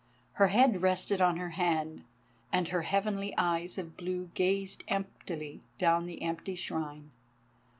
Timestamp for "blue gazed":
3.97-4.83